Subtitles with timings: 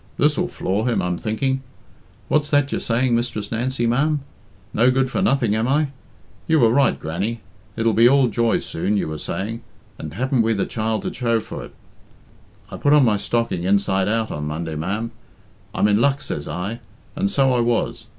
[0.17, 1.61] This'll floor him, I'm thinking.
[2.27, 4.21] What's that you're saying, Mistress Nancy, ma'am?
[4.73, 5.89] No good for nothing, am I?
[6.47, 7.41] You were right, Grannie.
[7.77, 9.61] 'It'll be all joy soon,' you were saying,
[9.99, 11.75] and haven't we the child to show for it?
[12.71, 15.11] I put on my stocking inside out on Monday, ma'am.
[15.75, 16.79] 'I'm in luck,' says I,
[17.15, 18.07] and so I was.